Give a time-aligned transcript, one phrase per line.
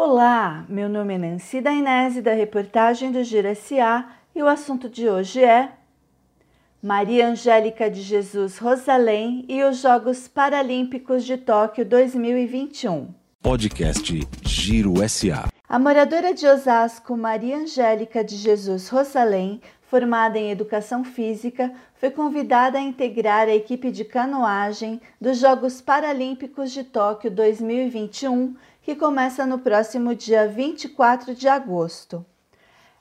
[0.00, 5.08] Olá, meu nome é Nancy Dainese da reportagem do Giro SA e o assunto de
[5.08, 5.72] hoje é
[6.80, 13.12] Maria Angélica de Jesus Rosalém e os Jogos Paralímpicos de Tóquio 2021.
[13.42, 15.48] Podcast Giro SA.
[15.68, 19.60] A moradora de Osasco, Maria Angélica de Jesus Rosalém,
[19.90, 26.70] formada em Educação Física, foi convidada a integrar a equipe de canoagem dos Jogos Paralímpicos
[26.70, 32.24] de Tóquio 2021 que começa no próximo dia 24 de agosto.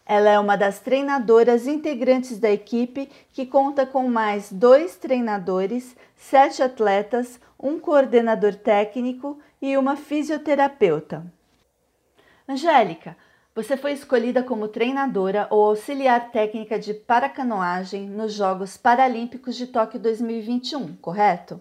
[0.05, 6.63] Ela é uma das treinadoras integrantes da equipe que conta com mais dois treinadores, sete
[6.63, 11.25] atletas, um coordenador técnico e uma fisioterapeuta.
[12.47, 13.17] Angélica,
[13.57, 19.99] você foi escolhida como treinadora ou auxiliar técnica de paracanoagem nos Jogos Paralímpicos de Tóquio
[19.99, 21.59] 2021, correto?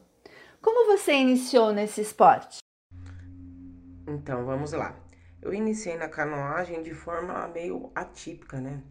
[0.60, 2.58] Como você iniciou nesse esporte?
[4.06, 4.94] Então, vamos lá.
[5.40, 8.82] Eu iniciei na canoagem de forma meio atípica, né?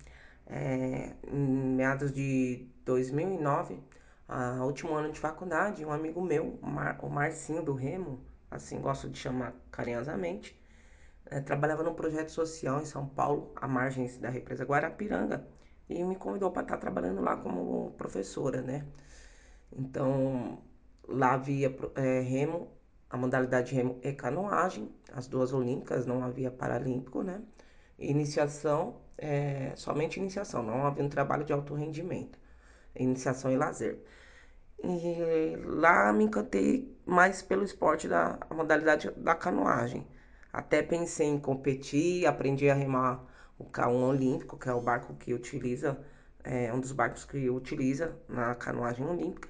[0.48, 3.84] É, em meados de 2009,
[4.28, 8.20] a último ano de faculdade, um amigo meu, o, Mar, o Marcinho do Remo,
[8.50, 10.60] assim gosto de chamar carinhosamente,
[11.28, 15.46] é, trabalhava num projeto social em São Paulo, à margem da represa Guarapiranga,
[15.90, 18.86] e me convidou para estar trabalhando lá como professora, né?
[19.72, 20.60] Então,
[21.08, 22.72] lá havia é, remo
[23.10, 27.42] a modalidade de remo e canoagem, as duas olímpicas, não havia paralímpico, né?
[27.98, 32.38] Iniciação, é, somente iniciação, não havia um trabalho de alto rendimento,
[32.96, 34.04] iniciação e lazer.
[34.84, 40.06] E lá me encantei mais pelo esporte da modalidade da canoagem.
[40.56, 43.22] Até pensei em competir, aprendi a remar
[43.60, 46.00] o K1 olímpico, que é o barco que utiliza,
[46.46, 49.50] é um dos barcos que utiliza na canoagem olímpica.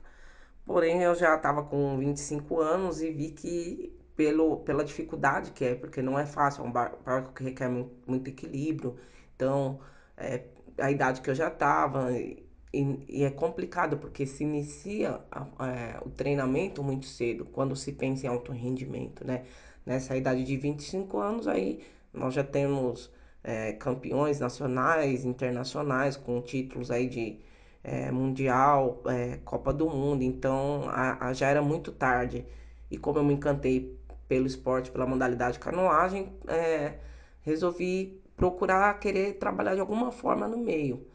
[0.66, 5.76] Porém, eu já estava com 25 anos e vi que, pelo, pela dificuldade que é,
[5.76, 8.98] porque não é fácil, é um barco que requer muito equilíbrio.
[9.36, 9.80] Então,
[10.18, 10.46] é,
[10.80, 15.22] a idade que eu já estava, e, e, é complicado, porque se inicia
[15.60, 19.46] é, o treinamento muito cedo, quando se pensa em alto rendimento, né?
[19.86, 23.12] Nessa idade de 25 anos, aí nós já temos
[23.44, 27.40] é, campeões nacionais, internacionais, com títulos aí de
[27.84, 32.46] é, Mundial, é, Copa do Mundo, então a, a, já era muito tarde.
[32.90, 33.96] E como eu me encantei
[34.28, 36.96] pelo esporte, pela modalidade canoagem, é,
[37.42, 41.06] resolvi procurar querer trabalhar de alguma forma no meio.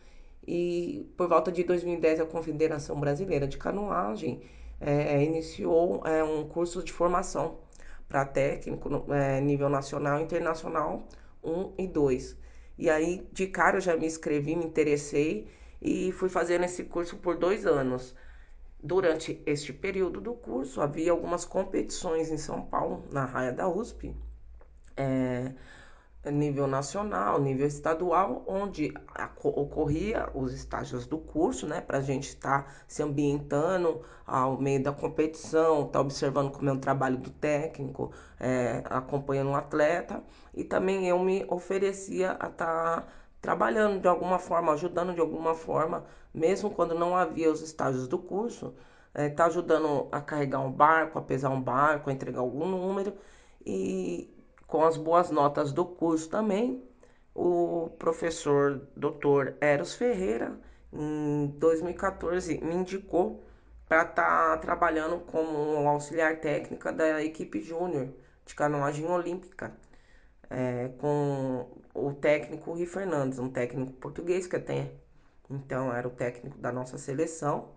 [0.46, 4.40] E por volta de 2010, a Confederação Brasileira de Canoagem
[4.80, 7.58] é, iniciou é, um curso de formação
[8.10, 11.08] para técnico é, nível nacional e internacional
[11.42, 12.36] 1 e 2.
[12.76, 15.48] E aí, de cara, eu já me inscrevi, me interessei
[15.80, 18.14] e fui fazendo esse curso por dois anos.
[18.82, 24.16] Durante este período do curso, havia algumas competições em São Paulo, na raia da USP,
[24.96, 25.52] é,
[26.28, 28.92] nível nacional, nível estadual, onde
[29.42, 34.82] ocorria os estágios do curso, né, para a gente estar tá se ambientando ao meio
[34.82, 40.22] da competição, estar tá observando como é o trabalho do técnico, é, acompanhando o atleta,
[40.52, 43.06] e também eu me oferecia a estar tá
[43.40, 46.04] trabalhando de alguma forma, ajudando de alguma forma,
[46.34, 48.74] mesmo quando não havia os estágios do curso,
[49.14, 53.14] é, tá ajudando a carregar um barco, a pesar um barco, a entregar algum número.
[53.64, 54.30] E
[54.70, 56.82] com as boas notas do curso também,
[57.34, 59.54] o professor Dr.
[59.60, 60.58] Eros Ferreira,
[60.92, 63.42] em 2014, me indicou
[63.88, 68.08] para estar tá trabalhando como auxiliar técnica da equipe júnior
[68.46, 69.72] de canoagem olímpica
[70.48, 74.92] é, com o técnico Rui Fernandes, um técnico português que até
[75.48, 77.72] então era o técnico da nossa seleção.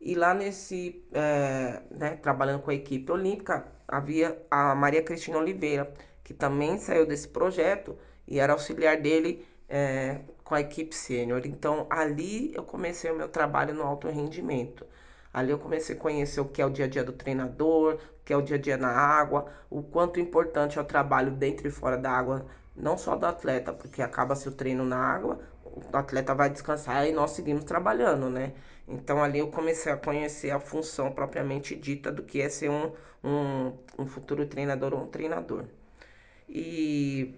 [0.00, 5.92] E lá nesse, é, né, trabalhando com a equipe olímpica, havia a Maria Cristina Oliveira,
[6.24, 7.96] que também saiu desse projeto
[8.26, 11.42] e era auxiliar dele é, com a equipe sênior.
[11.46, 14.86] Então ali eu comecei o meu trabalho no alto rendimento.
[15.32, 18.24] Ali eu comecei a conhecer o que é o dia a dia do treinador, o
[18.24, 21.66] que é o dia a dia na água, o quanto importante é o trabalho dentro
[21.66, 22.46] e fora da água,
[22.76, 27.12] não só do atleta, porque acaba seu treino na água, o atleta vai descansar e
[27.12, 28.52] nós seguimos trabalhando, né?
[28.86, 32.92] Então ali eu comecei a conhecer a função propriamente dita do que é ser um,
[33.24, 35.64] um, um futuro treinador ou um treinador.
[36.54, 37.34] E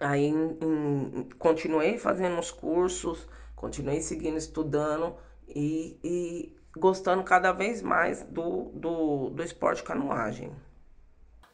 [0.00, 5.14] aí em, em, continuei fazendo os cursos, continuei seguindo estudando
[5.46, 10.50] e, e gostando cada vez mais do, do, do esporte canoagem.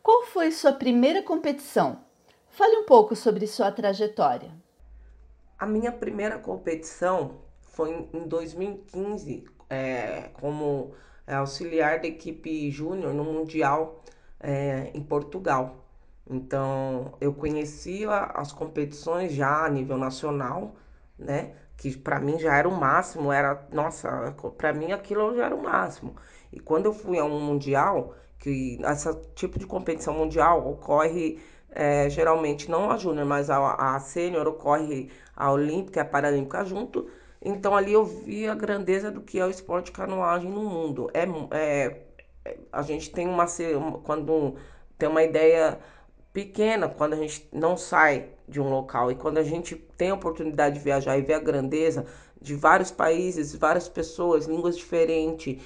[0.01, 2.05] Qual foi sua primeira competição?
[2.51, 4.53] Fale um pouco sobre sua trajetória.
[5.59, 10.95] A minha primeira competição foi em 2015, é, como
[11.27, 14.01] auxiliar da equipe júnior no Mundial
[14.39, 15.86] é, em Portugal.
[16.29, 20.75] Então, eu conhecia as competições já a nível nacional,
[21.19, 21.55] né?
[21.77, 25.63] Que para mim já era o máximo, era, nossa, para mim aquilo já era o
[25.63, 26.17] máximo.
[26.53, 31.39] E quando eu fui a um mundial, que esse tipo de competição mundial ocorre
[31.71, 36.65] é, geralmente não a júnior, mas a, a sênior ocorre a olímpica e a paralímpica
[36.65, 37.09] junto.
[37.43, 41.11] Então ali eu vi a grandeza do que é o esporte de canoagem no mundo.
[41.13, 42.07] É, é
[42.73, 43.47] a gente tem uma
[44.05, 44.55] quando
[44.99, 45.79] tem uma ideia
[46.37, 50.15] pequena quando a gente não sai de um local e quando a gente tem a
[50.15, 52.05] oportunidade de viajar e ver a grandeza
[52.39, 55.63] de vários países, várias pessoas, línguas diferentes,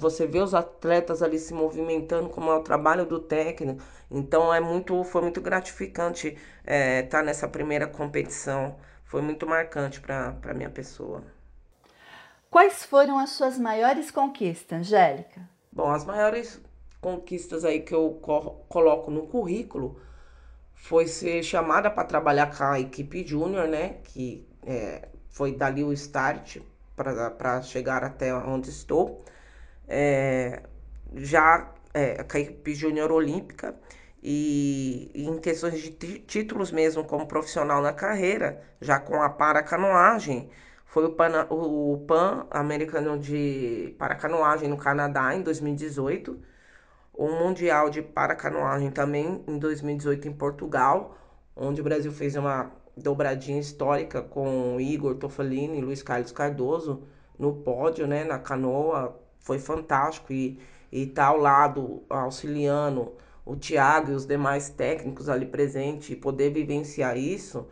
[0.00, 4.58] você vê os atletas ali se movimentando como é o trabalho do técnico, então é
[4.58, 8.74] muito, foi muito gratificante estar é, tá nessa primeira competição,
[9.04, 11.22] foi muito marcante para a minha pessoa.
[12.50, 15.48] Quais foram as suas maiores conquistas, Angélica?
[15.70, 16.60] Bom, as maiores
[17.02, 18.20] conquistas aí que eu
[18.68, 20.00] coloco no currículo
[20.72, 23.96] foi ser chamada para trabalhar com a equipe júnior, né?
[24.04, 26.58] Que é, foi dali o start
[26.96, 29.24] para chegar até onde estou.
[29.88, 30.62] É,
[31.14, 33.74] já é, com a equipe júnior olímpica
[34.22, 40.48] e, e, em questões de títulos mesmo como profissional na carreira, já com a paracanoagem,
[40.86, 46.51] foi o Pan, o Pan americano de paracanoagem no Canadá em 2018
[47.12, 51.16] o Mundial de Paracanoagem também em 2018 em Portugal,
[51.56, 57.02] onde o Brasil fez uma dobradinha histórica com Igor Tofalini e Luiz Carlos Cardoso
[57.38, 60.32] no pódio, né, na canoa, foi fantástico.
[60.32, 60.58] E
[60.92, 63.14] e tá ao lado auxiliando
[63.46, 67.66] o Thiago e os demais técnicos ali presentes e poder vivenciar isso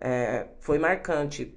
[0.00, 1.56] é, foi marcante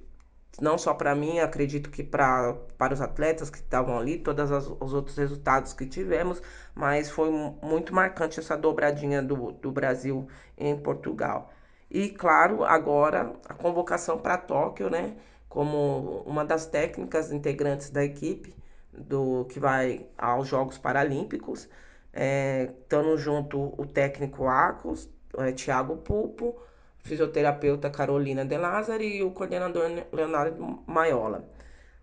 [0.60, 4.92] não só para mim, acredito que pra, para os atletas que estavam ali, todos os
[4.92, 6.42] outros resultados que tivemos,
[6.74, 7.30] mas foi
[7.62, 11.52] muito marcante essa dobradinha do, do Brasil em Portugal.
[11.90, 15.16] E claro, agora a convocação para Tóquio, né,
[15.48, 18.54] como uma das técnicas integrantes da equipe
[18.92, 21.68] do que vai aos Jogos Paralímpicos,
[22.12, 25.08] é, estando junto o técnico Acos,
[25.38, 26.60] é, Thiago Pulpo,
[27.08, 31.48] fisioterapeuta Carolina De Lázaro e o coordenador Leonardo Maiola.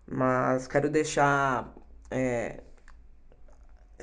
[0.06, 1.74] Mas quero deixar
[2.10, 2.60] é,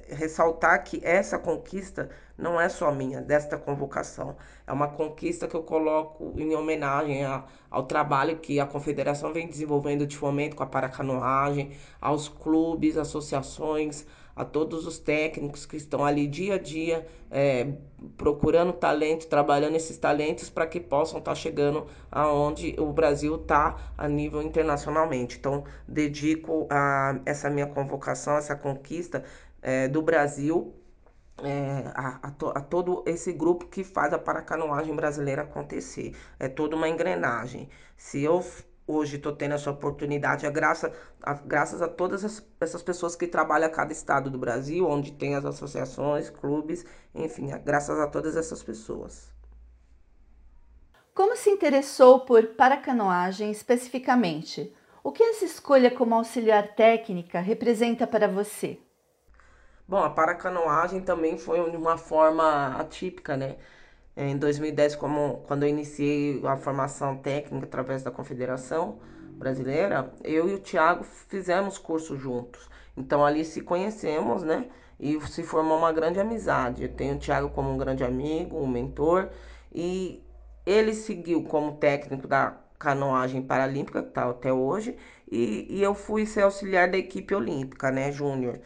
[0.07, 4.35] ressaltar que essa conquista não é só minha, desta convocação.
[4.65, 9.47] É uma conquista que eu coloco em homenagem a, ao trabalho que a Confederação vem
[9.47, 16.03] desenvolvendo de fomento com a paracanoagem, aos clubes, associações, a todos os técnicos que estão
[16.03, 17.73] ali dia a dia é,
[18.17, 23.93] procurando talento, trabalhando esses talentos para que possam estar tá chegando aonde o Brasil está
[23.97, 25.37] a nível internacionalmente.
[25.37, 29.23] Então, dedico a essa minha convocação, essa conquista
[29.61, 30.73] é, do Brasil
[31.41, 36.15] é, a, a, to, a, todo esse grupo que faz a paracanoagem brasileira acontecer.
[36.39, 37.69] É toda uma engrenagem.
[37.97, 38.43] Se eu
[38.87, 40.91] hoje estou tendo essa oportunidade, é graças
[41.21, 45.11] a, graças a todas as, essas pessoas que trabalham a cada estado do Brasil, onde
[45.11, 49.31] tem as associações, clubes, enfim, é graças a todas essas pessoas.
[51.13, 54.73] Como se interessou por paracanoagem especificamente?
[55.03, 58.79] O que essa escolha como auxiliar técnica representa para você?
[59.87, 63.57] Bom, a paracanoagem também foi uma forma atípica, né?
[64.15, 68.99] Em 2010, como, quando eu iniciei a formação técnica através da Confederação
[69.37, 72.69] Brasileira, eu e o Tiago fizemos curso juntos.
[72.95, 74.67] Então ali se conhecemos, né?
[74.99, 76.83] E se formou uma grande amizade.
[76.83, 79.29] Eu tenho o Tiago como um grande amigo, um mentor.
[79.73, 80.23] E
[80.65, 84.95] ele seguiu como técnico da canoagem paralímpica, que está até hoje.
[85.29, 88.59] E, e eu fui ser auxiliar da equipe olímpica, né, júnior.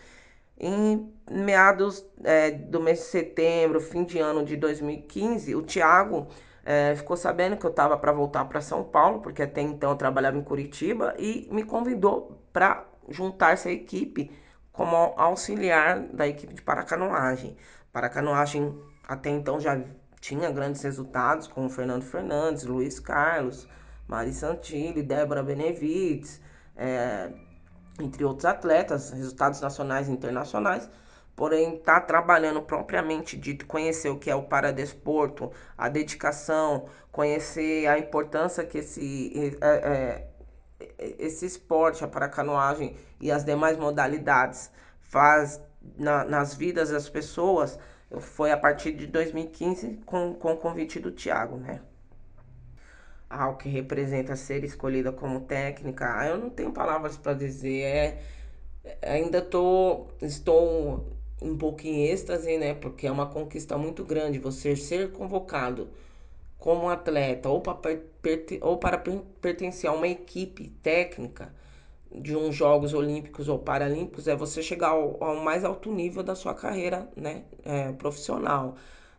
[0.60, 6.28] Em meados é, do mês de setembro, fim de ano de 2015, o Tiago
[6.66, 9.96] é, ficou sabendo que eu estava para voltar para São Paulo, porque até então eu
[9.96, 14.32] trabalhava em Curitiba, e me convidou para juntar-se à equipe
[14.72, 17.56] como auxiliar da equipe de paracanoagem.
[17.92, 19.82] Paracanoagem até então já
[20.20, 23.68] tinha grandes resultados com o Fernando Fernandes, Luiz Carlos,
[24.08, 26.42] Mari Santilli, Débora Benevides,
[26.76, 27.32] é,
[28.00, 30.90] entre outros atletas, resultados nacionais e internacionais,
[31.36, 38.00] porém está trabalhando propriamente dito, conhecer o que é o paradesporto, a dedicação, conhecer a
[38.00, 40.28] importância que esse, é,
[40.80, 45.62] é, esse esporte, a paracanoagem e as demais modalidades faz
[45.98, 47.80] na, nas vidas das pessoas,
[48.20, 51.82] foi a partir de 2015 com, com o convite do Tiago, né?
[53.30, 57.82] Ao que representa ser escolhida como técnica, ah, eu não tenho palavras para dizer.
[57.84, 58.20] É,
[59.04, 61.06] ainda tô, estou
[61.42, 62.74] um pouco em êxtase, né?
[62.74, 65.90] Porque é uma conquista muito grande você ser convocado
[66.58, 67.78] como atleta ou para,
[68.62, 68.98] ou para
[69.42, 71.54] pertencer a uma equipe técnica
[72.12, 76.36] de uns Jogos Olímpicos ou Paralímpicos é você chegar ao, ao mais alto nível da
[76.36, 78.76] sua carreira né, é, profissional.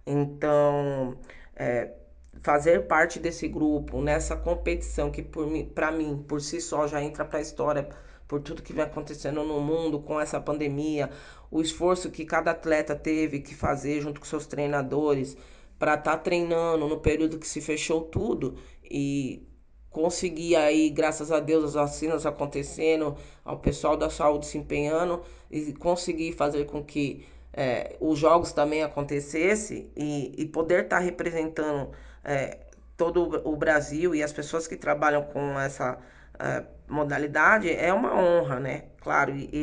[0.06, 1.16] Então,
[1.54, 1.92] é,
[2.42, 7.38] fazer parte desse grupo, nessa competição que para mim, por si só, já entra para
[7.38, 7.88] a história
[8.26, 11.10] por tudo que vem acontecendo no mundo com essa pandemia,
[11.50, 15.36] o esforço que cada atleta teve que fazer junto com seus treinadores
[15.78, 19.46] para estar tá treinando no período que se fechou tudo e
[19.90, 25.72] conseguir aí, graças a Deus, as vacinas acontecendo, ao pessoal da saúde se empenhando e
[25.72, 31.90] conseguir fazer com que é, os jogos também acontecesse e, e poder estar tá representando
[32.24, 32.58] é,
[32.96, 35.98] todo o Brasil e as pessoas que trabalham com essa
[36.38, 38.84] é, modalidade é uma honra, né?
[39.00, 39.62] Claro, e, e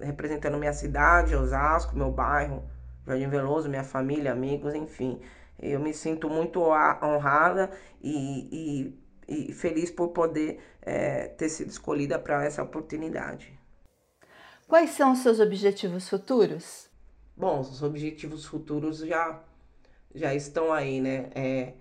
[0.00, 2.64] representando minha cidade, Osasco, meu bairro,
[3.06, 5.20] Jardim Veloso, minha família, amigos, enfim.
[5.58, 7.70] Eu me sinto muito honrada
[8.02, 8.92] e,
[9.28, 13.58] e, e feliz por poder é, ter sido escolhida para essa oportunidade.
[14.66, 16.88] Quais são os seus objetivos futuros?
[17.36, 19.42] Bom, os objetivos futuros já,
[20.14, 21.30] já estão aí, né?
[21.34, 21.74] É,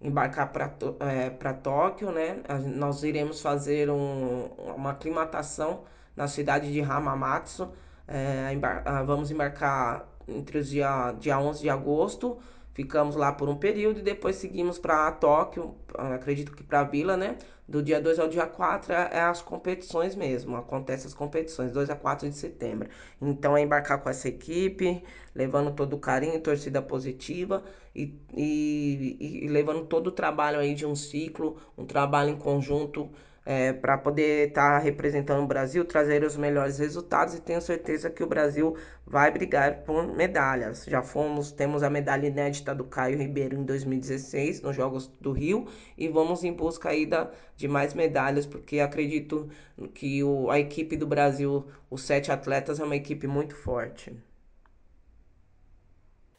[0.00, 2.38] embarcar para é, Tóquio, né?
[2.74, 5.82] Nós iremos fazer um, uma aclimatação
[6.16, 7.70] na cidade de Hamamatsu.
[8.08, 12.38] É, embar vamos embarcar entre os dia, dia 11 de agosto
[12.72, 17.16] Ficamos lá por um período e depois seguimos para Tóquio, acredito que para a Vila,
[17.16, 17.36] né?
[17.66, 21.90] Do dia 2 ao dia 4 é, é as competições mesmo, acontecem as competições, 2
[21.90, 22.88] a 4 de setembro.
[23.20, 25.02] Então é embarcar com essa equipe,
[25.34, 27.62] levando todo o carinho, torcida positiva
[27.94, 33.10] e, e, e levando todo o trabalho aí de um ciclo, um trabalho em conjunto
[33.50, 38.08] é, para poder estar tá representando o Brasil, trazer os melhores resultados e tenho certeza
[38.08, 40.84] que o Brasil vai brigar por medalhas.
[40.84, 45.66] Já fomos, temos a medalha inédita do Caio Ribeiro em 2016 nos Jogos do Rio
[45.98, 49.50] e vamos em busca aí da, de mais medalhas porque acredito
[49.94, 54.16] que o, a equipe do Brasil, os sete atletas, é uma equipe muito forte.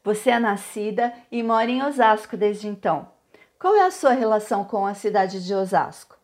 [0.01, 3.11] Você é nascida e mora em Osasco desde então.
[3.59, 6.20] Qual é a sua relação com a cidade de Osasco?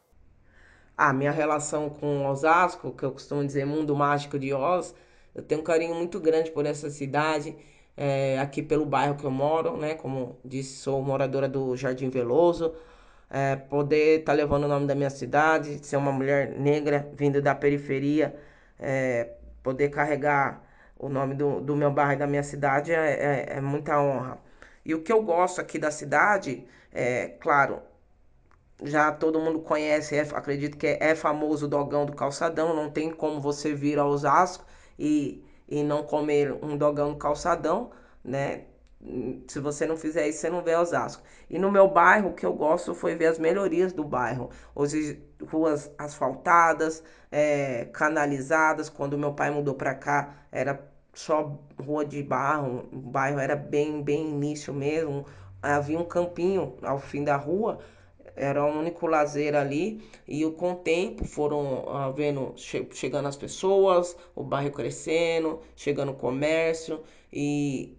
[0.97, 4.95] A minha relação com Osasco, que eu costumo dizer mundo mágico de Oz,
[5.35, 7.55] eu tenho um carinho muito grande por essa cidade,
[7.95, 9.95] é, aqui pelo bairro que eu moro, né?
[9.95, 12.73] Como disse, sou moradora do Jardim Veloso.
[13.29, 17.41] É, poder estar tá levando o nome da minha cidade, ser uma mulher negra vindo
[17.41, 18.35] da periferia,
[18.79, 20.63] é, poder carregar
[20.97, 24.39] o nome do, do meu bairro e da minha cidade é, é, é muita honra.
[24.85, 27.81] E o que eu gosto aqui da cidade, é, claro,
[28.83, 32.89] já todo mundo conhece, é, acredito que é, é, famoso o dogão do calçadão, não
[32.89, 34.65] tem como você vir ao Osasco
[34.97, 37.91] e, e não comer um dogão do calçadão,
[38.23, 38.65] né?
[39.47, 41.23] Se você não fizer isso, você não vê Osasco.
[41.49, 44.49] E no meu bairro, o que eu gosto foi ver as melhorias do bairro.
[44.73, 48.89] Hoje, ruas asfaltadas, é, canalizadas.
[48.89, 52.89] Quando meu pai mudou para cá, era só rua de barro.
[52.91, 55.25] O bairro era bem, bem início mesmo.
[55.61, 57.79] Havia um campinho ao fim da rua
[58.37, 60.01] era o único lazer ali.
[60.27, 66.11] E com o tempo foram uh, vendo che chegando as pessoas, o bairro crescendo, chegando
[66.11, 67.01] o comércio.
[67.33, 67.97] E